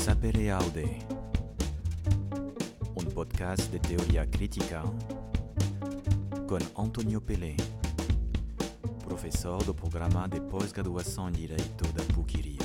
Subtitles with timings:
[0.00, 0.86] Sapere Aude,
[2.96, 4.82] um podcast de teoria crítica
[6.48, 7.54] com Antonio Pelé,
[9.04, 12.58] professor do programa de pós-graduação em Direito da PUC-Rio.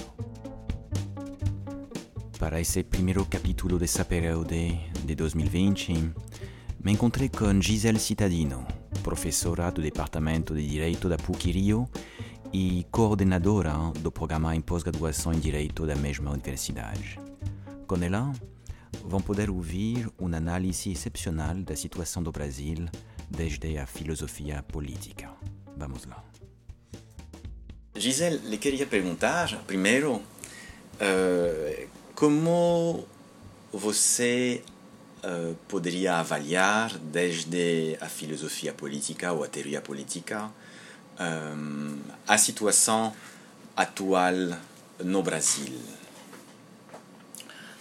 [2.39, 5.93] Para esse primeiro capítulo de Sapere Aude de 2020,
[6.81, 8.65] me encontrei com Gisele Cittadino,
[9.03, 11.85] professora do Departamento de Direito da PUC-Rio
[12.53, 17.24] e coordenadora do programa em pós-graduação em Direito da mesma universidade.
[17.87, 18.33] Com ela,
[19.03, 22.87] vão poder ouvir uma análise excepcional da situação do Brasil
[23.29, 25.31] desde a filosofia política.
[25.77, 26.23] Vamos lá.
[27.95, 33.07] Gisele, lhe queria perguntar, primeiro, uh, como
[33.71, 34.63] você
[35.23, 40.51] uh, poderia avaliar desde a filosofia política ou a teoria política
[41.19, 43.13] um, a situação
[43.75, 44.33] atual
[45.03, 45.73] no Brasil.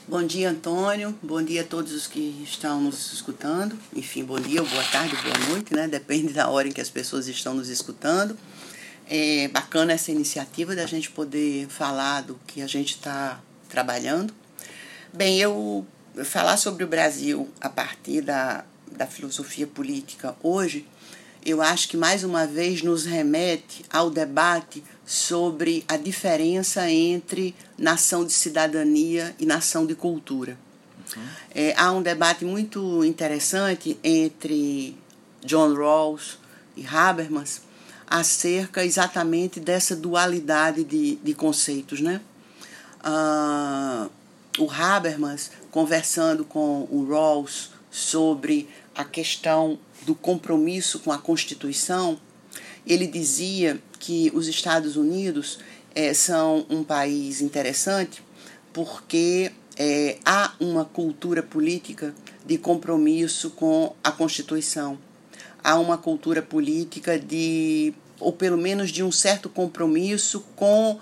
[0.07, 1.19] Bom dia, Antônio.
[1.23, 3.79] Bom dia a todos os que estão nos escutando.
[3.97, 5.89] Enfim, bom dia, boa tarde, boa noite, né?
[5.89, 8.37] Depende da hora em que as pessoas estão nos escutando.
[9.09, 14.35] É bacana essa iniciativa da gente poder falar do que a gente está trabalhando.
[15.11, 15.87] Bem, eu
[16.23, 20.87] falar sobre o Brasil a partir da, da filosofia política hoje
[21.45, 28.25] eu acho que mais uma vez nos remete ao debate sobre a diferença entre nação
[28.25, 30.57] de cidadania e nação de cultura.
[31.15, 31.23] Uhum.
[31.55, 34.97] É, há um debate muito interessante entre
[35.45, 36.39] John Rawls
[36.77, 37.61] e Habermas
[38.07, 42.01] acerca exatamente dessa dualidade de, de conceitos.
[42.01, 42.21] Né?
[43.01, 44.11] Uh,
[44.59, 52.19] o Habermas, conversando com o Rawls sobre a questão do compromisso com a Constituição,
[52.87, 55.59] ele dizia que os Estados Unidos
[55.95, 58.23] é, são um país interessante
[58.73, 64.99] porque é, há uma cultura política de compromisso com a Constituição.
[65.63, 70.99] Há uma cultura política de, ou pelo menos de um certo compromisso com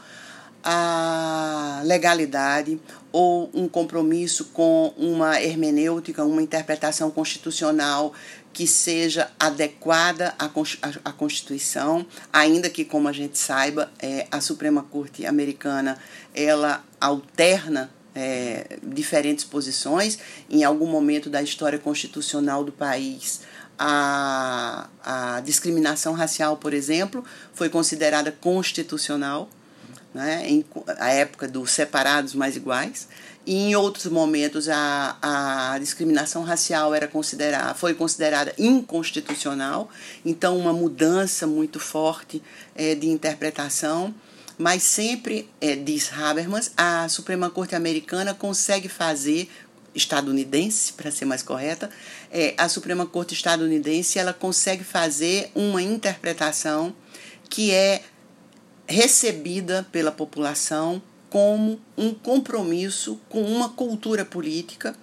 [0.63, 2.81] a legalidade
[3.11, 8.15] ou um compromisso com uma hermenêutica, uma interpretação constitucional
[8.53, 15.25] que seja adequada à Constituição, ainda que, como a gente saiba, é, a Suprema Corte
[15.25, 15.99] Americana
[16.35, 20.19] ela alterna é, diferentes posições.
[20.51, 23.41] Em algum momento da história constitucional do país,
[23.79, 27.25] a, a discriminação racial, por exemplo,
[27.55, 29.49] foi considerada constitucional
[30.15, 30.65] né, em
[30.99, 33.09] a época dos separados mais iguais,
[33.45, 39.89] e em outros momentos a, a discriminação racial era considerada, foi considerada inconstitucional,
[40.25, 42.43] então uma mudança muito forte
[42.75, 44.15] é, de interpretação,
[44.57, 49.49] mas sempre, é, diz Habermas, a Suprema Corte Americana consegue fazer
[49.95, 51.91] estadunidense, para ser mais correta,
[52.31, 56.95] é, a Suprema Corte estadunidense ela consegue fazer uma interpretação
[57.51, 58.03] que é
[58.87, 64.95] recebida pela população como um compromisso com uma cultura política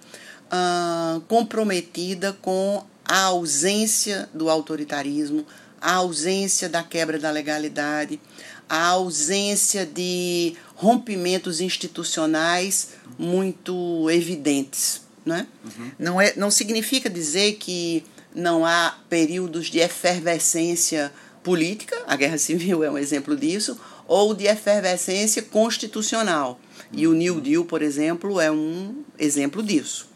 [0.46, 5.44] uh, comprometida com a ausência do autoritarismo,
[5.80, 8.20] a ausência da quebra da legalidade,
[8.68, 15.00] a ausência de rompimentos institucionais muito evidentes.
[15.26, 15.48] Né?
[15.64, 15.90] Uhum.
[15.98, 21.12] Não, é, não significa dizer que não há períodos de efervescência
[21.42, 23.76] política, a guerra civil é um exemplo disso,
[24.10, 26.58] ou de efervescência constitucional.
[26.90, 30.08] E o New Deal, por exemplo, é um exemplo disso.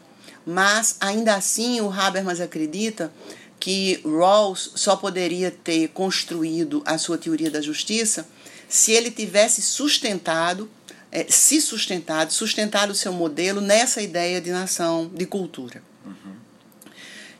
[0.45, 3.09] Mas, ainda assim, o Habermas acredita
[3.57, 8.27] que Rawls só poderia ter construído a sua teoria da justiça
[8.67, 10.69] se ele tivesse sustentado,
[11.09, 15.81] é, se sustentado, sustentado o seu modelo nessa ideia de nação, de cultura.
[16.05, 16.33] Uhum.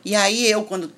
[0.02, 0.90] E aí eu, quando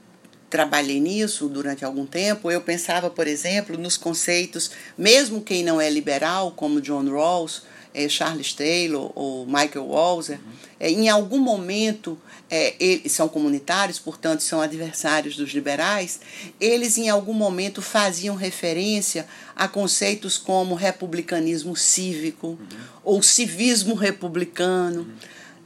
[0.50, 5.91] trabalhei nisso durante algum tempo, eu pensava, por exemplo, nos conceitos, mesmo quem não é
[5.91, 7.62] liberal, como John Rawls,
[7.94, 10.38] é, Charles Taylor ou Michael Walzer,
[10.78, 12.19] é, em algum momento
[12.50, 16.20] é, eles são comunitários, portanto são adversários dos liberais,
[16.61, 22.58] eles em algum momento faziam referência a conceitos como republicanismo cívico uhum.
[23.05, 25.00] ou civismo republicano.
[25.00, 25.14] Uhum.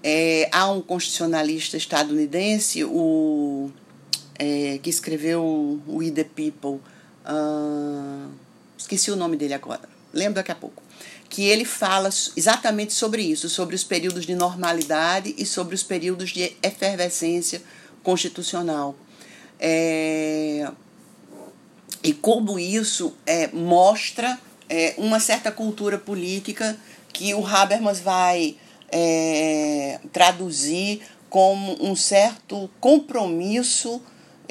[0.04, 3.70] É, há um constitucionalista estadunidense, o
[4.38, 6.80] é, que escreveu We the People.
[7.24, 8.30] Uh,
[8.76, 10.82] esqueci o nome dele agora, lembro daqui a pouco.
[11.28, 16.30] Que ele fala exatamente sobre isso, sobre os períodos de normalidade e sobre os períodos
[16.30, 17.62] de efervescência
[18.02, 18.94] constitucional.
[19.58, 20.70] É,
[22.02, 24.38] e como isso é, mostra
[24.68, 26.76] é, uma certa cultura política
[27.12, 28.56] que o Habermas vai
[28.90, 34.02] é, traduzir como um certo compromisso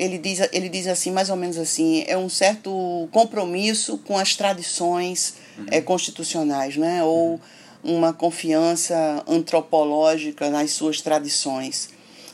[0.01, 4.35] ele diz, ele diz assim, mais ou menos assim, é um certo compromisso com as
[4.35, 5.65] tradições uhum.
[5.69, 7.03] é, constitucionais, né?
[7.03, 7.39] ou
[7.83, 11.89] uma confiança antropológica nas suas tradições.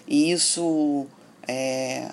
[0.08, 1.08] E isso,
[1.46, 2.10] é,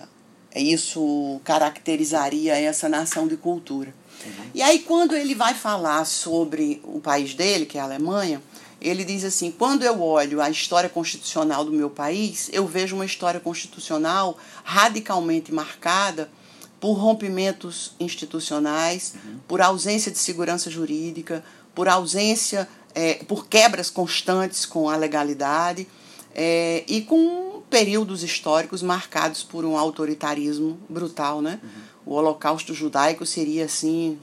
[0.56, 3.94] isso caracterizaria essa nação de cultura.
[4.26, 4.32] Uhum.
[4.54, 8.42] E aí, quando ele vai falar sobre o país dele, que é a Alemanha,
[8.84, 13.06] ele diz assim: quando eu olho a história constitucional do meu país, eu vejo uma
[13.06, 16.30] história constitucional radicalmente marcada
[16.78, 19.38] por rompimentos institucionais, uhum.
[19.48, 21.42] por ausência de segurança jurídica,
[21.74, 25.88] por ausência, é, por quebras constantes com a legalidade
[26.34, 31.58] é, e com períodos históricos marcados por um autoritarismo brutal, né?
[31.62, 31.70] Uhum.
[32.06, 34.18] O Holocausto judaico seria assim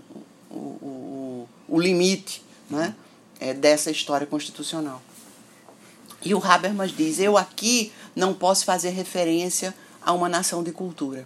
[0.52, 2.96] o, o, o limite, né?
[3.42, 5.02] É, dessa história constitucional.
[6.24, 11.26] E o Habermas diz: eu aqui não posso fazer referência a uma nação de cultura.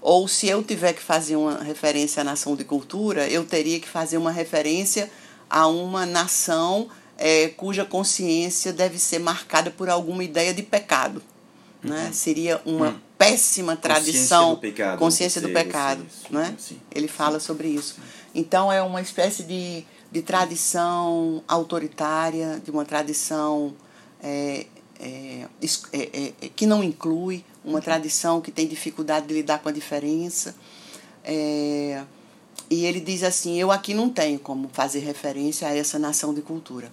[0.00, 3.88] Ou se eu tiver que fazer uma referência à nação de cultura, eu teria que
[3.88, 5.10] fazer uma referência
[5.48, 11.22] a uma nação é, cuja consciência deve ser marcada por alguma ideia de pecado.
[11.82, 11.96] Né?
[11.96, 12.04] Uhum.
[12.04, 12.12] Né?
[12.12, 13.00] Seria uma uhum.
[13.16, 14.56] péssima tradição.
[14.56, 14.98] Consciência do pecado.
[14.98, 16.56] Consciência do pecado né?
[16.94, 17.96] Ele fala sobre isso.
[18.34, 23.74] Então é uma espécie de de tradição autoritária, de uma tradição
[24.20, 24.66] é,
[24.98, 25.46] é,
[25.92, 30.54] é, é, que não inclui, uma tradição que tem dificuldade de lidar com a diferença.
[31.22, 32.02] É,
[32.70, 36.40] e ele diz assim: Eu aqui não tenho como fazer referência a essa nação de
[36.40, 36.90] cultura.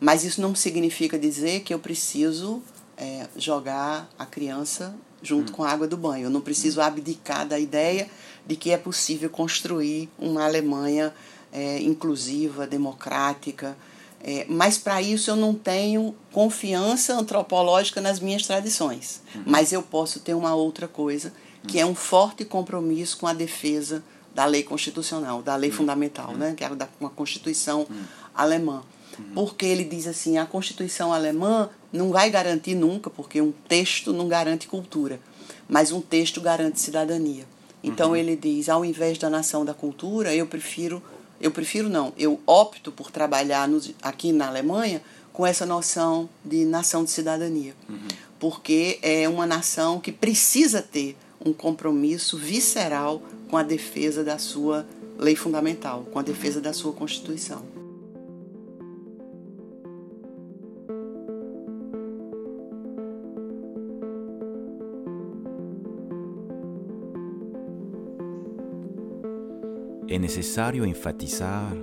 [0.00, 2.62] Mas isso não significa dizer que eu preciso
[2.96, 5.56] é, jogar a criança junto hum.
[5.56, 6.24] com a água do banho.
[6.24, 8.08] Eu não preciso abdicar da ideia
[8.46, 11.14] de que é possível construir uma Alemanha
[11.54, 13.76] é, inclusiva, democrática.
[14.20, 19.22] É, mas para isso eu não tenho confiança antropológica nas minhas tradições.
[19.34, 19.42] Uhum.
[19.46, 21.32] Mas eu posso ter uma outra coisa,
[21.68, 24.02] que é um forte compromisso com a defesa
[24.34, 25.76] da lei constitucional, da lei uhum.
[25.76, 26.38] fundamental, uhum.
[26.38, 26.54] né?
[26.56, 28.04] que é da uma Constituição uhum.
[28.34, 28.82] alemã.
[29.16, 29.24] Uhum.
[29.34, 34.26] Porque ele diz assim: a Constituição alemã não vai garantir nunca, porque um texto não
[34.26, 35.20] garante cultura,
[35.68, 37.46] mas um texto garante cidadania.
[37.82, 38.16] Então uhum.
[38.16, 41.02] ele diz: ao invés da nação da cultura, eu prefiro
[41.40, 45.02] eu prefiro não, eu opto por trabalhar nos, aqui na Alemanha
[45.32, 47.74] com essa noção de nação de cidadania.
[47.88, 48.08] Uhum.
[48.38, 54.86] Porque é uma nação que precisa ter um compromisso visceral com a defesa da sua
[55.18, 57.62] lei fundamental, com a defesa da sua Constituição.
[70.14, 71.76] É necessário enfatizar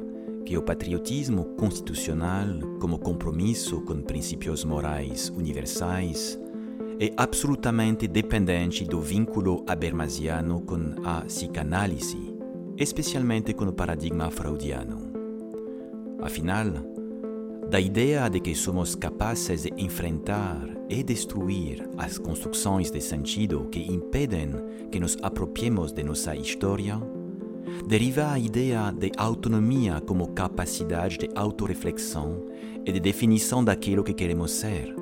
[0.45, 2.47] que o patriotismo constitucional,
[2.79, 6.39] como compromisso com princípios morais universais,
[6.97, 12.33] é absolutamente dependente do vínculo habermasiano com a psicanálise,
[12.77, 15.11] especialmente com o paradigma freudiano.
[16.21, 16.67] Afinal,
[17.69, 23.91] da ideia de que somos capazes de enfrentar e destruir as construções de sentido que
[23.91, 24.51] impedem
[24.89, 27.01] que nos apropriemos de nossa história,
[27.87, 32.45] deriva a ideia de autonomia como capacidade de autorreflexão
[32.85, 34.95] e de definição daquilo que queremos ser.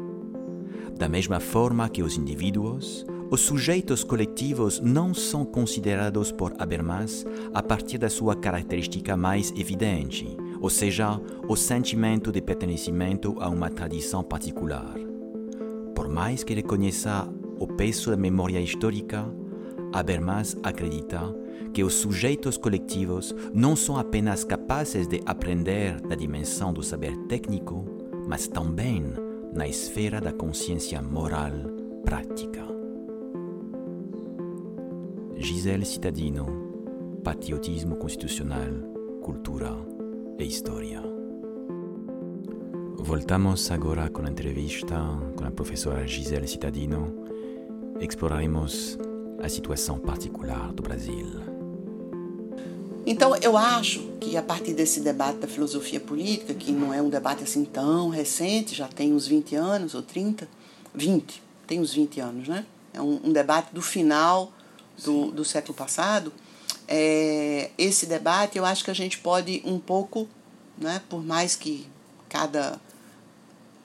[0.98, 7.62] Da mesma forma que os indivíduos, os sujeitos coletivos não são considerados por Habermas a
[7.62, 14.24] partir da sua característica mais evidente, ou seja, o sentimento de pertencimento a uma tradição
[14.24, 14.96] particular.
[15.96, 19.26] Por mais que ele conheça o peso da memória histórica,
[19.92, 21.20] Habermas acredita
[21.74, 27.86] que os sujeitos coletivos não são apenas capazes de aprender na dimensão do saber técnico,
[28.28, 29.04] mas também
[29.54, 31.52] na esfera da consciência moral
[32.04, 32.68] prática.
[35.36, 36.46] Gisele Citadino,
[37.24, 38.70] Patriotismo Constitucional,
[39.22, 39.76] Cultura
[40.38, 41.02] e História.
[42.98, 44.96] Voltamos agora com a entrevista
[45.36, 47.26] com a professora Gisele Citadino.
[48.00, 48.98] Exploraremos
[49.42, 51.28] a situação particular do Brasil.
[53.06, 57.10] Então, eu acho que a partir desse debate da filosofia política, que não é um
[57.10, 60.48] debate assim tão recente, já tem uns 20 anos ou 30,
[60.94, 62.66] 20, tem uns 20 anos, né?
[62.94, 64.52] É um, um debate do final
[65.04, 66.32] do, do século passado.
[66.88, 70.28] É, esse debate, eu acho que a gente pode um pouco,
[70.78, 71.88] né, por mais que
[72.28, 72.80] cada,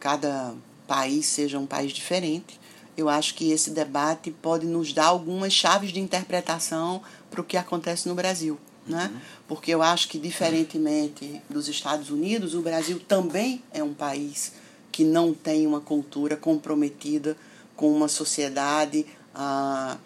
[0.01, 0.55] cada
[0.87, 2.59] país seja um país diferente,
[2.97, 7.57] eu acho que esse debate pode nos dar algumas chaves de interpretação para o que
[7.57, 8.59] acontece no Brasil.
[8.87, 9.11] Né?
[9.13, 9.21] Uhum.
[9.49, 14.53] Porque eu acho que, diferentemente dos Estados Unidos, o Brasil também é um país
[14.93, 17.37] que não tem uma cultura comprometida
[17.75, 19.97] com uma sociedade ah,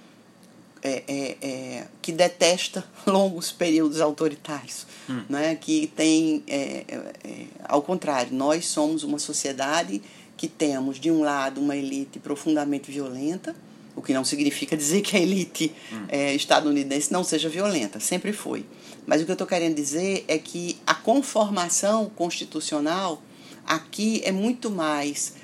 [0.82, 5.22] é, é, é, que detesta longos períodos autoritários, hum.
[5.28, 5.56] né?
[5.56, 10.00] que tem, é, é, é, ao contrário, nós somos uma sociedade
[10.38, 13.54] que temos, de um lado, uma elite profundamente violenta,
[13.94, 16.06] o que não significa dizer que a elite hum.
[16.34, 18.64] estadunidense não seja violenta, sempre foi.
[19.04, 23.20] Mas o que eu estou querendo dizer é que a conformação constitucional
[23.66, 25.34] aqui é muito mais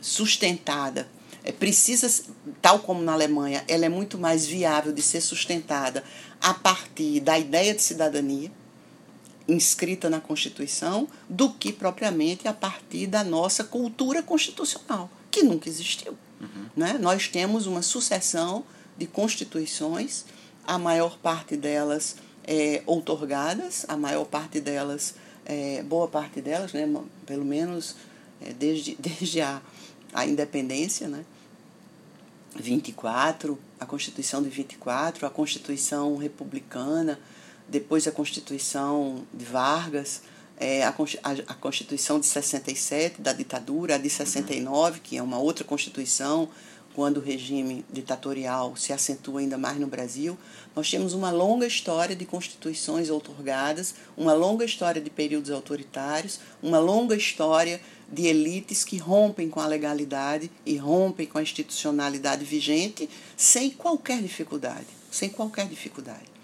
[0.00, 1.08] sustentada
[1.48, 2.24] é, precisa,
[2.60, 6.04] tal como na Alemanha, ela é muito mais viável de ser sustentada
[6.42, 8.50] a partir da ideia de cidadania
[9.48, 16.16] inscrita na Constituição do que propriamente a partir da nossa cultura constitucional, que nunca existiu.
[16.40, 16.66] Uhum.
[16.76, 16.98] Né?
[17.00, 18.64] Nós temos uma sucessão
[18.96, 20.24] de constituições,
[20.66, 25.14] a maior parte delas é, outorgadas, a maior parte delas,
[25.44, 26.86] é, boa parte delas, né,
[27.24, 27.96] pelo menos
[28.40, 29.62] é, desde, desde a,
[30.12, 31.24] a independência, né,
[32.56, 37.18] 24, a Constituição de 24, a Constituição Republicana,
[37.68, 40.22] depois a Constituição de Vargas,
[40.56, 40.94] é, a,
[41.46, 46.48] a, Constituição de 67, da ditadura, a de 69, que é uma outra Constituição,
[46.94, 50.36] quando o regime ditatorial se acentua ainda mais no Brasil.
[50.74, 56.80] Nós temos uma longa história de constituições outorgadas, uma longa história de períodos autoritários, uma
[56.80, 63.08] longa história de elites que rompem com a legalidade e rompem com a institucionalidade vigente
[63.36, 66.37] sem qualquer dificuldade, sem qualquer dificuldade.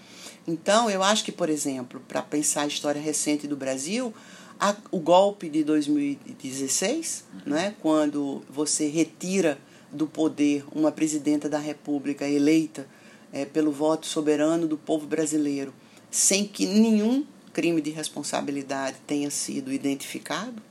[0.46, 4.12] Então, eu acho que, por exemplo, para pensar a história recente do Brasil,
[4.60, 9.58] a, o golpe de 2016, né, quando você retira
[9.90, 12.86] do poder uma presidenta da República eleita
[13.32, 15.72] é, pelo voto soberano do povo brasileiro,
[16.10, 20.62] sem que nenhum crime de responsabilidade tenha sido identificado,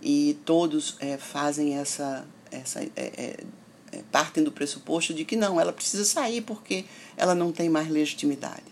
[0.00, 3.36] e todos é, fazem essa, essa é, é,
[3.92, 6.84] é, partem do pressuposto de que não, ela precisa sair porque
[7.16, 8.64] ela não tem mais legitimidade.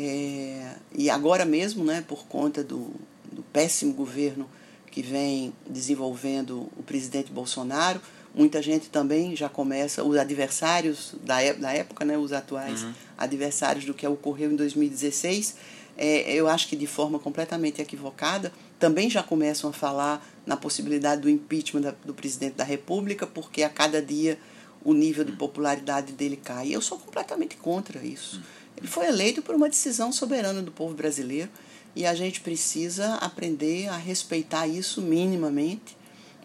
[0.00, 2.92] É, e agora mesmo, né, por conta do,
[3.32, 4.48] do péssimo governo
[4.92, 8.00] que vem desenvolvendo o presidente Bolsonaro,
[8.32, 12.92] muita gente também já começa, os adversários da, da época, né, os atuais uhum.
[13.16, 15.56] adversários do que ocorreu em 2016,
[15.96, 21.22] é, eu acho que de forma completamente equivocada, também já começam a falar na possibilidade
[21.22, 24.38] do impeachment da, do presidente da República, porque a cada dia
[24.84, 26.72] o nível de popularidade dele cai.
[26.72, 28.40] Eu sou completamente contra isso.
[28.78, 31.50] Ele foi eleito por uma decisão soberana do povo brasileiro
[31.96, 35.96] e a gente precisa aprender a respeitar isso minimamente,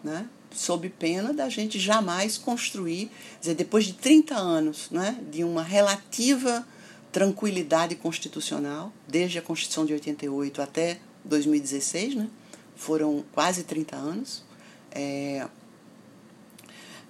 [0.02, 0.28] né?
[0.50, 3.10] sob pena da gente jamais construir,
[3.40, 6.66] dizer, depois de 30 anos né, de uma relativa
[7.12, 12.28] tranquilidade constitucional, desde a Constituição de 88 até 2016, né?
[12.74, 14.44] foram quase 30 anos,
[14.90, 15.46] é,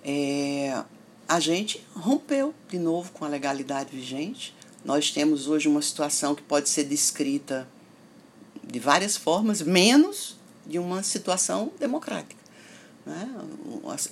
[0.05, 0.85] é,
[1.27, 4.55] a gente rompeu de novo com a legalidade vigente.
[4.85, 7.67] Nós temos hoje uma situação que pode ser descrita
[8.63, 10.37] de várias formas, menos
[10.67, 12.43] de uma situação democrática.
[13.07, 13.29] Né?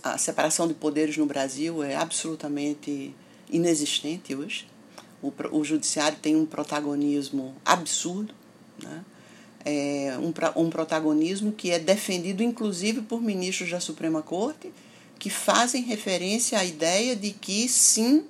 [0.03, 3.15] A, separação de poderes no Brasil é absolutamente
[3.51, 4.67] inexistente hoje.
[5.23, 8.35] O, o judiciário tem um protagonismo absurdo.
[8.83, 9.05] Né?
[9.65, 14.73] é, um, um protagonismo que é defendido inclusive por ministros da Suprema Corte,
[15.19, 18.25] que fazem referência à ideia de que sim,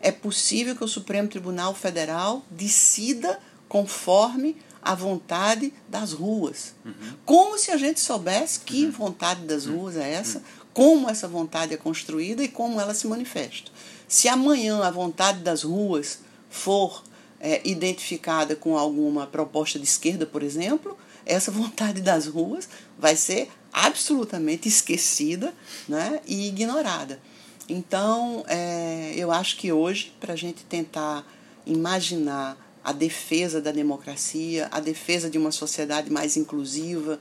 [0.00, 3.38] é possível que o Supremo Tribunal Federal decida
[3.68, 6.74] conforme a vontade das ruas.
[6.84, 6.92] Uhum.
[7.24, 8.92] Como se a gente soubesse que uhum.
[8.92, 9.78] vontade das uhum.
[9.78, 10.44] ruas é essa, uhum.
[10.72, 13.70] como essa vontade é construída e como ela se manifesta.
[14.06, 17.02] Se amanhã a vontade das ruas for
[17.40, 23.50] é, identificada com alguma proposta de esquerda, por exemplo, essa vontade das ruas vai ser
[23.72, 25.52] absolutamente esquecida
[25.88, 27.20] né, e ignorada.
[27.68, 31.26] Então, é, eu acho que hoje, para a gente tentar
[31.66, 37.20] imaginar a defesa da democracia, a defesa de uma sociedade mais inclusiva,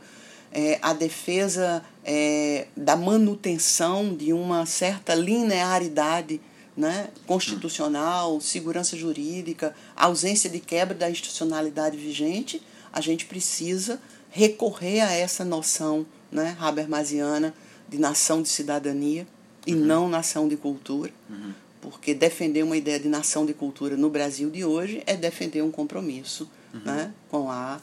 [0.50, 6.39] é, a defesa é, da manutenção de uma certa linearidade
[6.77, 12.62] né, constitucional, segurança jurídica, ausência de quebra da institucionalidade vigente,
[12.94, 14.00] a gente precisa
[14.30, 17.54] recorrer a essa noção né, habermasiana
[17.89, 19.27] de nação de cidadania
[19.67, 19.86] e uhum.
[19.86, 21.53] não nação de cultura, uhum.
[21.81, 25.69] porque defender uma ideia de nação de cultura no Brasil de hoje é defender um
[25.69, 26.79] compromisso uhum.
[26.86, 27.79] né, com a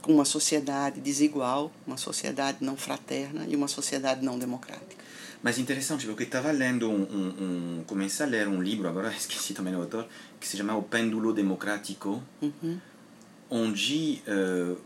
[0.00, 4.96] com uma sociedade desigual, uma sociedade não fraterna e uma sociedade não democrática.
[5.42, 9.52] Mas interessante, porque estava lendo um, um, um, Comecei a ler um livro, agora esqueci
[9.52, 10.06] também o autor,
[10.40, 12.78] que se chama O Pêndulo Democrático, uhum.
[13.50, 14.78] onde uh,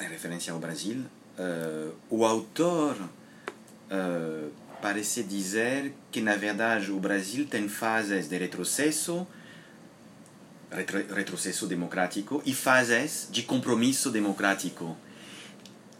[0.00, 1.04] em referência ao Brasil,
[1.38, 2.96] uh, o autor
[3.90, 4.50] uh,
[4.80, 9.26] parece dizer que, na verdade, o Brasil tem fases de retrocesso,
[10.70, 14.96] retro, retrocesso democrático, e fases de compromisso democrático.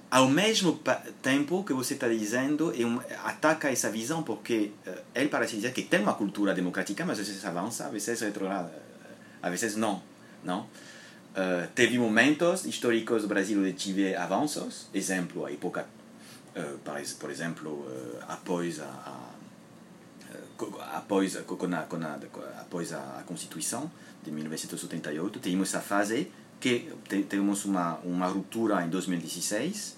[0.09, 0.81] Ao mesmo
[1.21, 5.83] tempo que você está dizendo, um, ataca essa visão, porque uh, ele parece dizer que
[5.83, 8.73] tem uma cultura democrática, mas às vezes avança, às vezes retrograda,
[9.43, 10.03] às vezes não.
[10.45, 10.61] não?
[11.37, 15.87] Uh, teve momentos históricos do Brasil onde tive avanços, exemplo, a época,
[17.19, 19.37] por exemplo, uh, após a, a
[20.95, 23.91] após, a, a, após a Constituição
[24.23, 26.91] de 1978, tivemos essa fase que
[27.29, 29.97] temos uma, uma ruptura em 2016.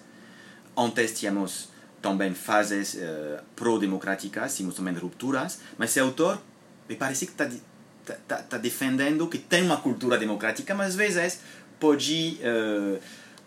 [0.76, 1.68] Antes tínhamos
[2.02, 6.40] também fases uh, pro-democráticas, tínhamos também rupturas, mas esse autor
[6.88, 7.48] me parece que está
[8.12, 11.40] está tá defendendo que tem uma cultura democrática, mas às vezes
[11.78, 12.98] pode, uh,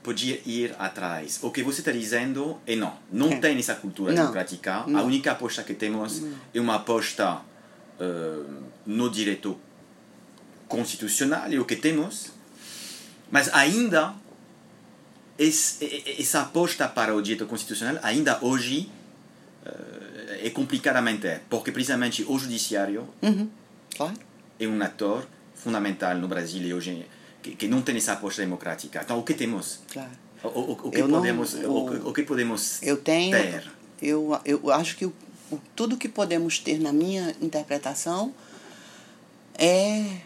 [0.03, 1.39] pode ir atrás.
[1.41, 3.37] O que você está dizendo é não, não é.
[3.37, 4.23] tem essa cultura não.
[4.23, 4.83] democrática.
[4.87, 4.99] Não.
[4.99, 6.33] A única aposta que temos não.
[6.53, 9.57] é uma aposta uh, no direito
[10.67, 12.31] constitucional, é o que temos,
[13.29, 14.13] mas ainda
[15.37, 18.89] esse, essa aposta para o direito constitucional ainda hoje
[19.65, 23.49] uh, é complicadamente, porque precisamente o judiciário uhum.
[23.95, 24.13] claro
[24.59, 27.05] é um ator fundamental no Brasil e hoje
[27.41, 29.01] que, que não tem essa aposta democrática.
[29.03, 29.79] Então, o que temos?
[29.91, 30.11] Claro.
[30.43, 33.71] O, o, o que eu podemos, não, o, o, que podemos eu tenho, ter?
[34.01, 35.13] Eu, eu acho que o,
[35.75, 38.33] tudo que podemos ter na minha interpretação
[39.55, 40.17] é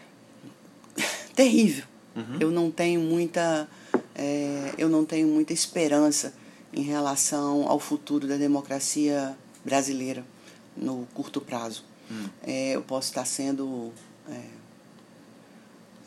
[1.36, 1.84] terrível.
[2.14, 2.38] Uhum.
[2.40, 3.68] Eu não tenho muita
[4.18, 6.32] é, eu não tenho muita esperança
[6.72, 10.24] em relação ao futuro da democracia brasileira
[10.76, 11.84] no curto prazo.
[12.10, 12.28] Hum.
[12.42, 13.92] É, eu posso estar sendo
[14.28, 14.40] é,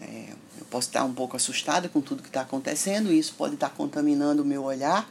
[0.02, 3.56] é, eu posso estar um pouco assustada com tudo que está acontecendo, e isso pode
[3.56, 5.10] estar contaminando o meu olhar,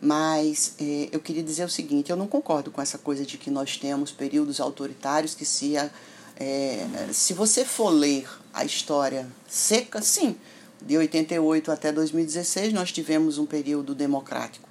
[0.00, 3.50] mas é, eu queria dizer o seguinte: eu não concordo com essa coisa de que
[3.50, 10.36] nós temos períodos autoritários que, se, é, se você for ler a história seca, sim,
[10.84, 14.68] de 88 até 2016 nós tivemos um período democrático.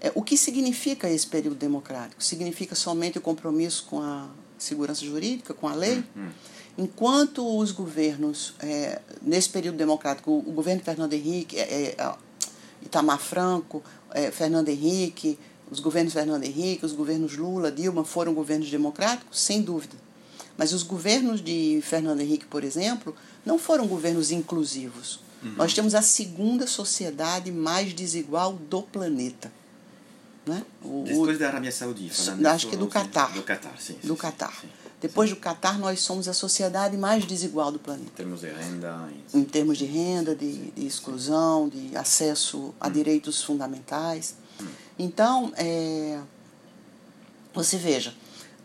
[0.00, 2.22] É, o que significa esse período democrático?
[2.22, 4.28] Significa somente o compromisso com a
[4.58, 6.04] segurança jurídica, com a lei?
[6.76, 12.14] Enquanto os governos, é, nesse período democrático, o governo de Fernando Henrique, é, é,
[12.82, 15.38] Itamar Franco, é, Fernando Henrique,
[15.70, 19.94] os governos Fernando Henrique, os governos Lula, Dilma foram governos democráticos, sem dúvida.
[20.56, 25.20] Mas os governos de Fernando Henrique, por exemplo, não foram governos inclusivos.
[25.42, 25.54] Uhum.
[25.56, 29.52] Nós temos a segunda sociedade mais desigual do planeta.
[30.46, 30.62] Né?
[30.82, 32.14] O, Depois da Arábia Saudita.
[32.50, 33.32] Acho que do Catar.
[33.32, 33.96] Do Catar, sim.
[34.02, 34.54] Do Catar.
[34.60, 34.68] Sim.
[35.04, 38.08] Depois do Catar, nós somos a sociedade mais desigual do planeta.
[38.10, 39.10] Em termos de renda.
[39.34, 42.90] Em termos de renda, de, de exclusão, de acesso a hum.
[42.90, 44.34] direitos fundamentais.
[44.58, 44.66] Hum.
[44.98, 46.18] Então, é,
[47.52, 48.14] você veja,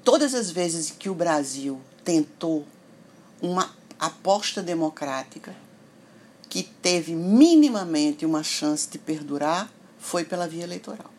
[0.02, 2.66] todas as vezes que o Brasil tentou
[3.42, 5.54] uma aposta democrática
[6.48, 11.12] que teve minimamente uma chance de perdurar, foi pela via eleitoral.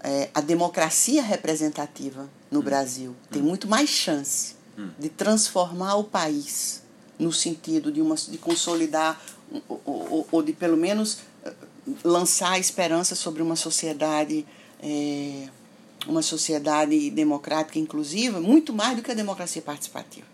[0.00, 2.62] É, a democracia representativa no.
[2.62, 4.56] Brasil tem muito mais chance
[4.98, 6.82] de transformar o país
[7.18, 9.20] no sentido de, uma, de consolidar
[9.68, 11.52] ou, ou, ou de pelo menos eh,
[12.02, 14.46] lançar esperança sobre uma sociedade
[14.82, 15.48] é,
[16.06, 20.26] uma sociedade democrática inclusiva muito mais do que a democracia participativa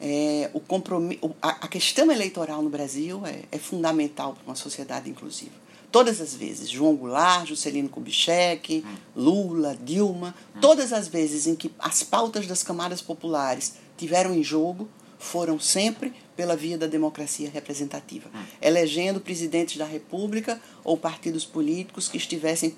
[0.00, 5.08] é, o compromisso, a, a questão eleitoral no Brasil é, é fundamental para uma sociedade
[5.08, 5.61] inclusiva
[5.92, 8.82] Todas as vezes, João Goulart, Juscelino Kubitschek,
[9.14, 14.88] Lula, Dilma, todas as vezes em que as pautas das camadas populares tiveram em jogo,
[15.18, 22.16] foram sempre pela via da democracia representativa, elegendo presidentes da República ou partidos políticos que
[22.16, 22.74] estivessem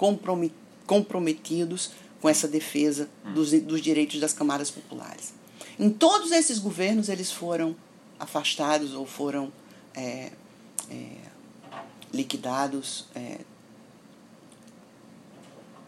[0.87, 5.33] comprometidos com essa defesa dos, dos direitos das camadas populares.
[5.79, 7.77] Em todos esses governos, eles foram
[8.19, 9.53] afastados ou foram
[9.95, 10.33] é,
[12.15, 13.39] liquidados, é,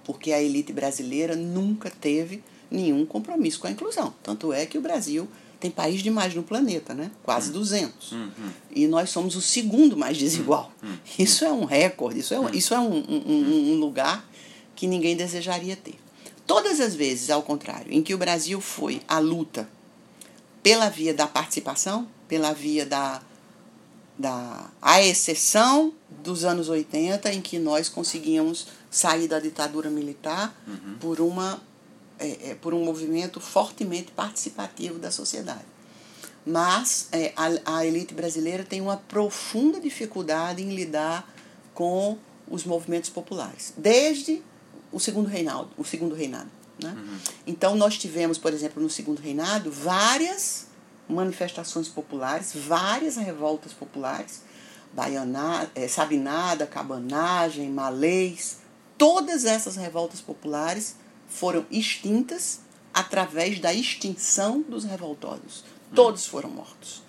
[0.04, 4.12] porque a elite brasileira nunca teve nenhum compromisso com a inclusão.
[4.22, 7.10] Tanto é que o Brasil tem país demais no planeta, né?
[7.22, 8.12] quase 200.
[8.12, 8.30] Uhum.
[8.70, 10.70] E nós somos o segundo mais desigual.
[10.82, 10.96] Uhum.
[11.18, 14.28] Isso é um recorde, isso é, um, isso é um, um, um lugar
[14.74, 15.98] que ninguém desejaria ter.
[16.46, 19.68] Todas as vezes, ao contrário, em que o Brasil foi à luta
[20.62, 23.22] pela via da participação, pela via da
[24.18, 25.92] da a exceção
[26.26, 30.96] dos anos 80 em que nós conseguíamos sair da ditadura militar uhum.
[30.98, 31.62] por uma
[32.18, 35.64] é, é, por um movimento fortemente participativo da sociedade.
[36.44, 41.30] mas é, a, a elite brasileira tem uma profunda dificuldade em lidar
[41.74, 42.16] com
[42.48, 44.42] os movimentos populares, desde
[44.92, 46.48] o segundo reinado, o segundo reinado.
[46.82, 46.90] Né?
[46.90, 47.18] Uhum.
[47.46, 50.68] Então nós tivemos, por exemplo, no segundo reinado, várias
[51.08, 54.42] manifestações populares, várias revoltas populares,
[54.96, 58.60] baiana, é, sabinada, cabanagem, malês,
[58.96, 60.96] todas essas revoltas populares
[61.28, 62.60] foram extintas
[62.94, 65.64] através da extinção dos revoltosos.
[65.94, 67.02] Todos foram mortos.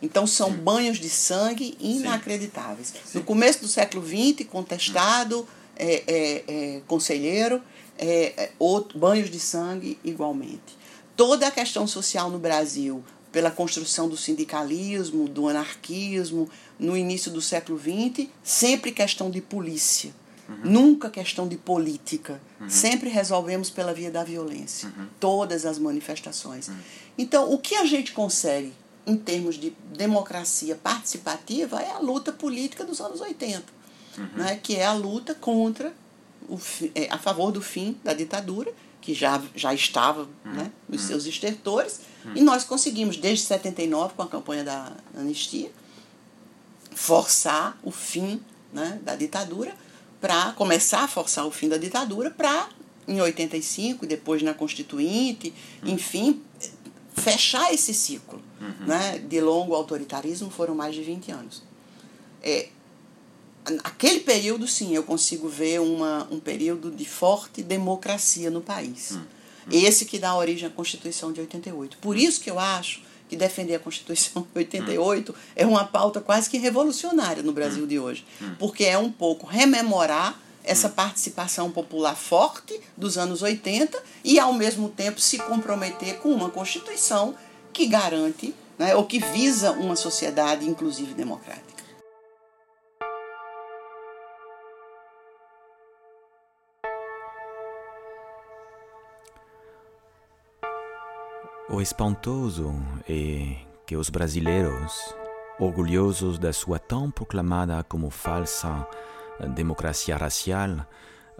[0.00, 2.94] Então são banhos de sangue inacreditáveis.
[3.04, 3.18] Sim.
[3.18, 7.60] No começo do século XX, contestado, é, é, é, conselheiro,
[7.98, 10.78] é, é, outro, banhos de sangue igualmente.
[11.16, 13.02] Toda a questão social no Brasil,
[13.36, 20.10] pela construção do sindicalismo, do anarquismo, no início do século XX, sempre questão de polícia.
[20.48, 20.56] Uhum.
[20.64, 22.40] Nunca questão de política.
[22.58, 22.70] Uhum.
[22.70, 24.88] Sempre resolvemos pela via da violência.
[24.88, 25.06] Uhum.
[25.20, 26.68] Todas as manifestações.
[26.68, 26.78] Uhum.
[27.18, 28.72] Então, o que a gente consegue
[29.06, 33.64] em termos de democracia participativa é a luta política dos anos 80,
[34.16, 34.28] uhum.
[34.34, 35.92] né, que é a luta contra,
[36.48, 36.58] o,
[36.94, 38.72] é, a favor do fim da ditadura,
[39.02, 40.52] que já, já estava uhum.
[40.52, 42.00] né, nos seus estertores,
[42.34, 45.70] e nós conseguimos, desde 79, com a campanha da anistia,
[46.94, 48.40] forçar o fim
[48.72, 49.74] né, da ditadura,
[50.20, 52.68] para começar a forçar o fim da ditadura, para,
[53.06, 55.52] em 85, e depois na Constituinte,
[55.84, 56.42] enfim,
[57.14, 58.86] fechar esse ciclo uhum.
[58.86, 61.62] né, de longo autoritarismo foram mais de 20 anos.
[62.42, 62.68] É,
[63.82, 69.12] aquele período, sim, eu consigo ver uma, um período de forte democracia no país.
[69.12, 69.35] Uhum.
[69.70, 71.98] Esse que dá origem à Constituição de 88.
[71.98, 75.38] Por isso que eu acho que defender a Constituição de 88 uhum.
[75.56, 78.24] é uma pauta quase que revolucionária no Brasil de hoje.
[78.58, 84.88] Porque é um pouco rememorar essa participação popular forte dos anos 80 e, ao mesmo
[84.88, 87.34] tempo, se comprometer com uma Constituição
[87.72, 91.75] que garante né, ou que visa uma sociedade, inclusive, democrática.
[101.68, 102.72] O espantoso
[103.08, 105.12] é que os brasileiros,
[105.58, 108.86] orgulhosos da sua tão proclamada como falsa
[109.52, 110.86] democracia racial,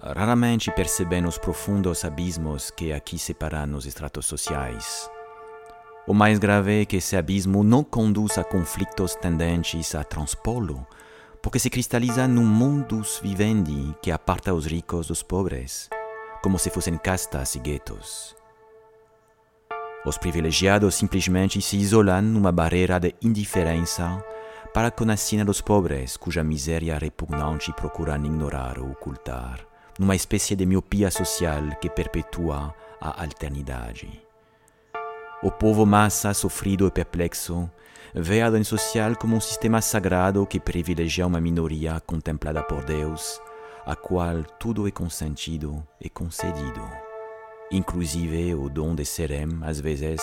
[0.03, 5.09] raramente percebem os profundos abismos que aqui separam os estratos sociais.
[6.09, 10.85] O mais grave é que esse abismo não conduz a conflitos tendentes a transpô-lo,
[11.41, 15.89] porque se cristaliza num mundus vivendi que aparta os ricos dos pobres,
[16.43, 18.35] como se fossem castas e guetos.
[20.07, 24.25] Os privilegiados simplesmente se isolam numa barreira de indiferença
[24.73, 29.67] para con a dos pobres cuja miséria repugnante procuram ignorar ou ocultar,
[29.99, 34.23] numa espécie de miopia social que perpetua a alternidade.
[35.43, 37.69] O povo massa, sofrido e perplexo,
[38.15, 43.41] vê a ordem social como um sistema sagrado que privilegia uma minoria contemplada por Deus,
[43.85, 47.06] a qual tudo é consentido e concedido,
[47.71, 50.21] inclusive o dom de serem, às vezes,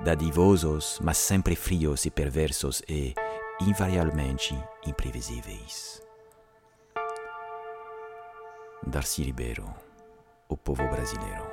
[0.00, 3.14] dadivosos, mas sempre frios e perversos e,
[3.60, 6.02] invariavelmente imprevisíveis.
[8.86, 9.72] Darcy Ribeiro,
[10.48, 11.51] o povo brasileiro.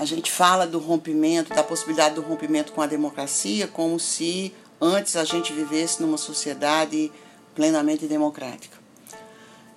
[0.00, 5.14] A gente fala do rompimento, da possibilidade do rompimento com a democracia, como se antes
[5.14, 7.12] a gente vivesse numa sociedade
[7.54, 8.78] plenamente democrática.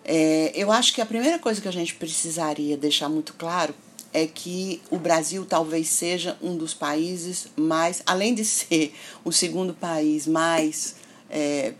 [0.06, 3.76] É, eu acho que a primeira coisa que a gente precisaria deixar muito claro
[4.14, 9.74] é que o Brasil talvez seja um dos países mais, além de ser o segundo
[9.74, 10.96] país mais
[11.30, 11.74] é,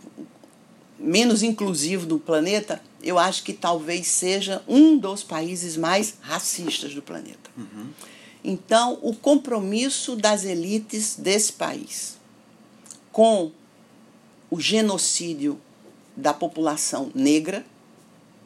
[0.98, 7.02] menos inclusivo do planeta, eu acho que talvez seja um dos países mais racistas do
[7.02, 7.50] planeta.
[7.56, 7.88] Uhum.
[8.42, 12.16] Então, o compromisso das elites desse país
[13.10, 13.52] com
[14.50, 15.58] o genocídio
[16.16, 17.64] da população negra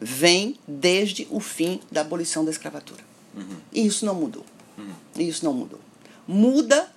[0.01, 3.03] vem desde o fim da abolição da escravatura.
[3.35, 3.57] Uhum.
[3.73, 4.45] E isso não mudou.
[4.77, 4.93] Uhum.
[5.17, 5.81] Isso não mudou.
[6.27, 6.91] Muda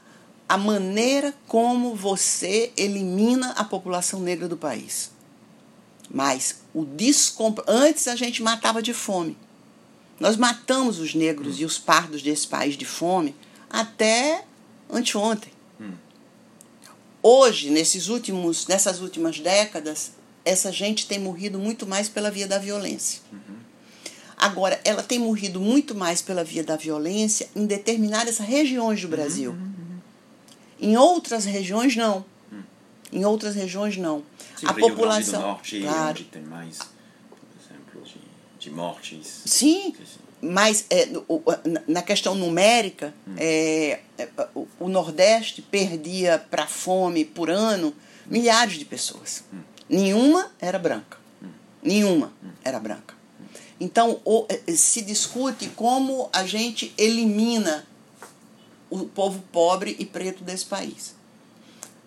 [0.48, 5.12] a maneira como você elimina a população negra do país.
[6.14, 7.64] Mas o descompro...
[7.68, 9.38] antes a gente matava de fome.
[10.20, 11.62] Nós matamos os negros uhum.
[11.62, 13.34] e os pardos desse país de fome
[13.70, 14.44] até
[14.90, 15.52] anteontem.
[15.80, 15.94] Uhum.
[17.24, 20.12] Hoje, nesses últimos, nessas últimas décadas,
[20.44, 23.22] essa gente tem morrido muito mais pela via da violência.
[23.32, 23.62] Uhum.
[24.38, 29.52] Agora, ela tem morrido muito mais pela via da violência em determinadas regiões do Brasil.
[29.52, 30.00] Uhum.
[30.80, 32.26] Em outras regiões, não.
[33.12, 34.24] Em outras regiões, não.
[34.56, 35.42] Sim, a população.
[35.42, 36.10] Do Norte, claro.
[36.10, 38.20] onde tem mais, por exemplo, de,
[38.60, 39.42] de mortes.
[39.46, 39.94] Sim,
[40.42, 41.08] mas é,
[41.88, 43.36] na questão numérica, hum.
[43.38, 44.30] é, é
[44.80, 47.94] o Nordeste perdia para fome por ano
[48.26, 49.44] milhares de pessoas.
[49.54, 49.60] Hum.
[49.88, 51.18] Nenhuma era branca.
[51.44, 51.50] Hum.
[51.84, 52.50] Nenhuma hum.
[52.64, 53.14] era branca.
[53.80, 57.86] Então, é, se discute como a gente elimina
[58.90, 61.16] o povo pobre e preto desse país.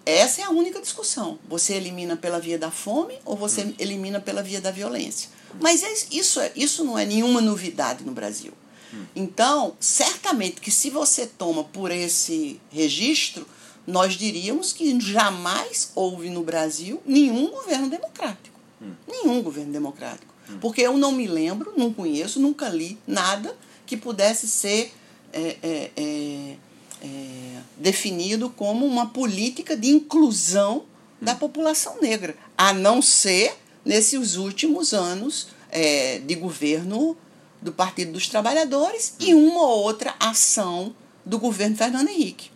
[0.07, 1.39] Essa é a única discussão.
[1.49, 3.75] Você elimina pela via da fome ou você hum.
[3.79, 5.31] elimina pela via da violência.
[5.61, 8.53] Mas é isso, é, isso não é nenhuma novidade no Brasil.
[8.93, 9.05] Hum.
[9.15, 13.47] Então, certamente que se você toma por esse registro,
[13.87, 18.59] nós diríamos que jamais houve no Brasil nenhum governo democrático.
[18.83, 18.93] Hum.
[19.07, 20.33] Nenhum governo democrático.
[20.51, 20.59] Hum.
[20.61, 24.93] Porque eu não me lembro, não conheço, nunca li nada que pudesse ser
[25.33, 26.57] é, é, é,
[27.05, 30.85] é definido como uma política de inclusão
[31.21, 31.39] da hum.
[31.39, 37.17] população negra, a não ser nesses últimos anos é, de governo
[37.61, 42.51] do Partido dos Trabalhadores e uma ou outra ação do governo Fernando Henrique.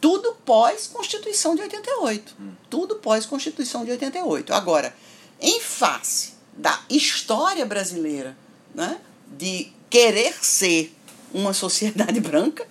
[0.00, 2.36] Tudo pós-Constituição de 88.
[2.68, 4.52] Tudo pós-Constituição de 88.
[4.52, 4.94] Agora,
[5.40, 8.36] em face da história brasileira
[8.74, 8.98] né,
[9.38, 10.94] de querer ser
[11.32, 12.66] uma sociedade branca,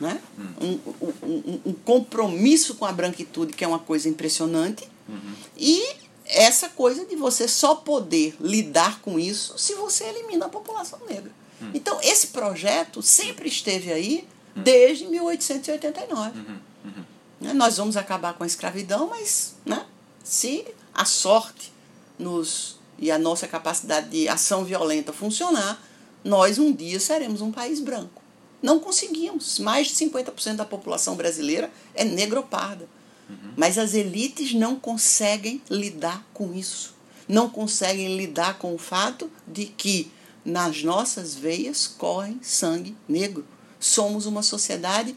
[0.00, 0.20] né,
[0.60, 0.78] um,
[1.22, 5.34] um, um compromisso com a branquitude, que é uma coisa impressionante, uhum.
[5.56, 5.82] e
[6.26, 11.30] essa coisa de você só poder lidar com isso se você elimina a população negra.
[11.60, 11.70] Hum.
[11.74, 14.26] Então, esse projeto sempre esteve aí
[14.56, 14.62] hum.
[14.62, 16.38] desde 1889.
[16.38, 16.44] Uhum.
[16.84, 17.04] Uhum.
[17.40, 17.52] Né?
[17.52, 19.84] Nós vamos acabar com a escravidão, mas né,
[20.22, 21.72] se a sorte
[22.18, 25.82] nos e a nossa capacidade de ação violenta funcionar,
[26.22, 28.22] nós um dia seremos um país branco.
[28.64, 29.58] Não conseguimos.
[29.58, 32.88] Mais de 50% da população brasileira é negroparda.
[33.28, 33.52] Uhum.
[33.54, 36.94] Mas as elites não conseguem lidar com isso.
[37.28, 40.10] Não conseguem lidar com o fato de que
[40.42, 43.44] nas nossas veias corre sangue negro.
[43.78, 45.14] Somos uma sociedade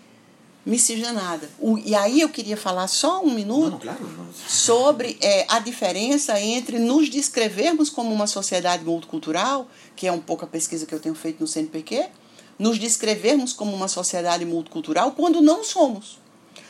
[0.65, 1.49] miscigenada.
[1.57, 4.27] O, e aí eu queria falar só um minuto não, claro, não.
[4.33, 10.43] sobre é, a diferença entre nos descrevermos como uma sociedade multicultural, que é um pouco
[10.43, 12.09] a pesquisa que eu tenho feito no CNPq,
[12.57, 16.19] nos descrevermos como uma sociedade multicultural quando não somos.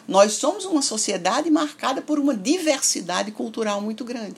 [0.07, 4.37] Nós somos uma sociedade marcada por uma diversidade cultural muito grande.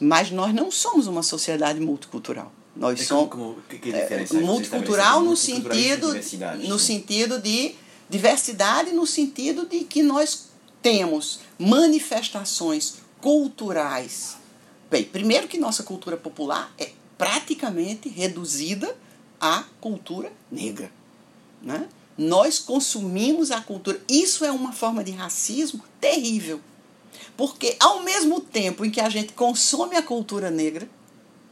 [0.00, 2.50] Mas nós não somos uma sociedade multicultural.
[2.74, 6.14] Nós é somos como, que, que é, multicultural no sentido
[6.66, 7.74] no sentido de
[8.08, 14.36] diversidade no sentido de que nós temos manifestações culturais.
[14.90, 18.96] Bem, primeiro que nossa cultura popular é praticamente reduzida
[19.40, 20.90] à cultura negra,
[21.62, 21.88] né?
[22.16, 24.00] Nós consumimos a cultura.
[24.06, 26.60] Isso é uma forma de racismo terrível.
[27.36, 30.86] Porque ao mesmo tempo em que a gente consome a cultura negra,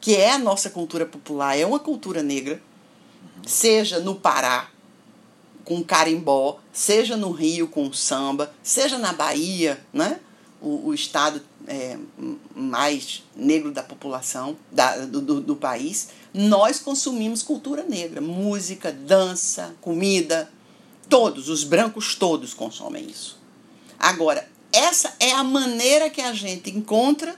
[0.01, 2.63] que é a nossa cultura popular, é uma cultura negra,
[3.47, 4.69] seja no Pará
[5.65, 10.21] com carimbó, seja no Rio com samba, seja na Bahia, né?
[10.61, 11.97] o, o estado é,
[12.55, 16.09] mais negro da população, da, do, do, do país,
[16.41, 20.49] nós consumimos cultura negra, música, dança, comida,
[21.09, 23.39] Todos, os brancos todos consomem isso.
[23.99, 27.35] Agora, essa é a maneira que a gente encontra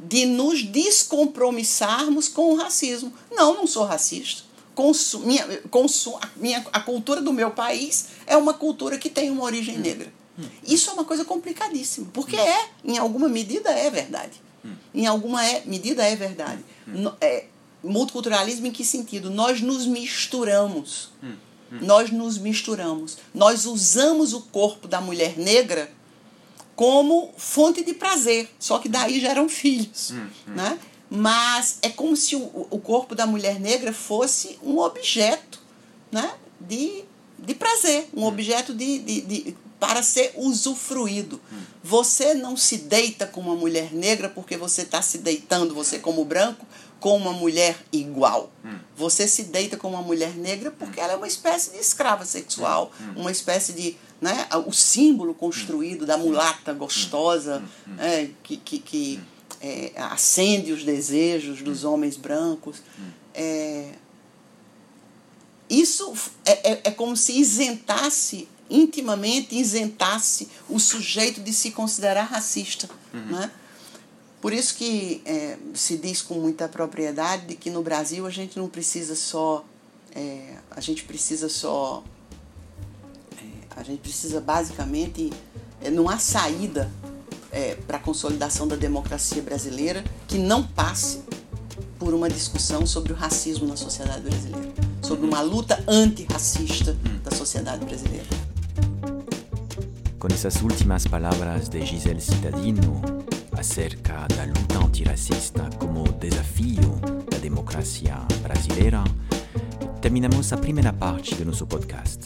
[0.00, 3.12] de nos descompromissarmos com o racismo.
[3.30, 4.42] Não, não sou racista.
[4.74, 9.30] Consu, minha, consu, a, minha, a cultura do meu país é uma cultura que tem
[9.30, 9.80] uma origem hum.
[9.80, 10.12] negra.
[10.38, 10.44] Hum.
[10.66, 12.40] Isso é uma coisa complicadíssima, porque hum.
[12.40, 14.42] é, em alguma medida, é verdade.
[14.64, 14.74] Hum.
[14.92, 16.64] Em alguma é, medida é verdade.
[16.86, 17.10] Hum.
[17.20, 17.46] É,
[17.88, 19.30] multiculturalismo em que sentido?
[19.30, 21.10] Nós nos misturamos.
[21.22, 23.18] Hum nós nos misturamos.
[23.34, 25.90] Nós usamos o corpo da mulher negra
[26.74, 30.12] como fonte de prazer, só que daí geram filhos.
[30.12, 30.54] Hum, hum.
[30.54, 30.78] Né?
[31.10, 35.60] Mas é como se o, o corpo da mulher negra fosse um objeto
[36.12, 36.32] né?
[36.60, 37.04] de,
[37.38, 38.26] de prazer, um hum.
[38.26, 41.40] objeto de, de, de, para ser usufruído.
[41.52, 41.56] Hum.
[41.82, 46.24] Você não se deita com uma mulher negra porque você está se deitando, você como
[46.24, 46.64] branco,
[47.00, 48.50] com uma mulher igual.
[48.64, 48.78] Hum.
[48.96, 51.04] Você se deita com uma mulher negra porque hum.
[51.04, 53.04] ela é uma espécie de escrava sexual, hum.
[53.04, 53.20] hum.
[53.22, 53.96] uma espécie de.
[54.20, 57.62] Né, o símbolo construído da mulata gostosa
[58.00, 59.20] é, que, que, que
[59.60, 62.82] é, acende os desejos dos homens brancos.
[63.32, 63.92] É,
[65.70, 66.12] isso
[66.44, 72.88] é, é, é como se isentasse, intimamente isentasse o sujeito de se considerar racista.
[73.12, 73.26] Uhum.
[73.26, 73.50] Né?
[74.40, 78.58] Por isso que é, se diz com muita propriedade de que no Brasil a gente
[78.58, 79.64] não precisa só.
[80.14, 82.04] É, a gente precisa só.
[83.36, 85.32] É, a gente precisa basicamente.
[85.80, 86.90] É, não há saída
[87.50, 91.22] é, para a consolidação da democracia brasileira que não passe
[91.98, 94.72] por uma discussão sobre o racismo na sociedade brasileira,
[95.02, 98.26] sobre uma luta antirracista da sociedade brasileira.
[100.18, 103.17] Com essas últimas palavras de Gisele Citadino
[103.58, 109.02] acerca da luta antirracista como desafio da democracia brasileira,
[110.00, 112.24] terminamos a primeira parte do nosso podcast.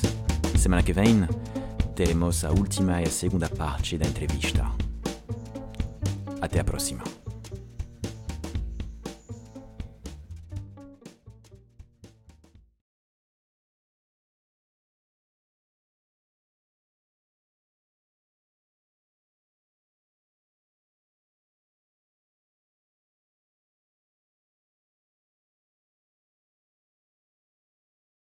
[0.59, 1.27] Semana que vem
[1.95, 4.71] teremos a última e a segunda parte da entrevista.
[6.41, 7.22] Até a próxima.